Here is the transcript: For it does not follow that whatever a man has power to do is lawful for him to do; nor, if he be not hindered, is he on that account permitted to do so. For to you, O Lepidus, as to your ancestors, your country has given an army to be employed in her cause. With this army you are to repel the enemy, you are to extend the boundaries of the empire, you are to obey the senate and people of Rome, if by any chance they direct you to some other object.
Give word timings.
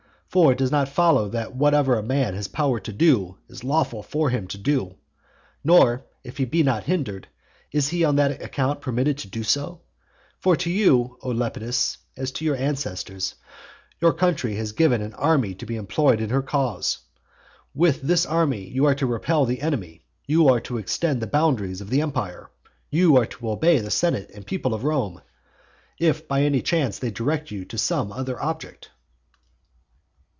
For 0.31 0.53
it 0.53 0.59
does 0.59 0.71
not 0.71 0.87
follow 0.87 1.27
that 1.31 1.57
whatever 1.57 1.97
a 1.97 2.01
man 2.01 2.35
has 2.35 2.47
power 2.47 2.79
to 2.79 2.93
do 2.93 3.37
is 3.49 3.65
lawful 3.65 4.01
for 4.01 4.29
him 4.29 4.47
to 4.47 4.57
do; 4.57 4.95
nor, 5.61 6.05
if 6.23 6.37
he 6.37 6.45
be 6.45 6.63
not 6.63 6.85
hindered, 6.85 7.27
is 7.73 7.89
he 7.89 8.05
on 8.05 8.15
that 8.15 8.41
account 8.41 8.79
permitted 8.79 9.17
to 9.17 9.27
do 9.27 9.43
so. 9.43 9.81
For 10.39 10.55
to 10.55 10.69
you, 10.71 11.17
O 11.21 11.31
Lepidus, 11.31 11.97
as 12.15 12.31
to 12.31 12.45
your 12.45 12.55
ancestors, 12.55 13.35
your 13.99 14.13
country 14.13 14.55
has 14.55 14.71
given 14.71 15.01
an 15.01 15.13
army 15.15 15.53
to 15.55 15.65
be 15.65 15.75
employed 15.75 16.21
in 16.21 16.29
her 16.29 16.41
cause. 16.41 16.99
With 17.75 18.01
this 18.01 18.25
army 18.25 18.69
you 18.69 18.85
are 18.85 18.95
to 18.95 19.05
repel 19.05 19.43
the 19.43 19.61
enemy, 19.61 20.05
you 20.27 20.47
are 20.47 20.61
to 20.61 20.77
extend 20.77 21.21
the 21.21 21.27
boundaries 21.27 21.81
of 21.81 21.89
the 21.89 22.01
empire, 22.01 22.49
you 22.89 23.17
are 23.17 23.25
to 23.25 23.49
obey 23.51 23.79
the 23.79 23.91
senate 23.91 24.31
and 24.33 24.47
people 24.47 24.73
of 24.73 24.85
Rome, 24.85 25.21
if 25.99 26.25
by 26.25 26.43
any 26.43 26.61
chance 26.61 26.99
they 26.99 27.11
direct 27.11 27.51
you 27.51 27.65
to 27.65 27.77
some 27.77 28.13
other 28.13 28.41
object. 28.41 28.91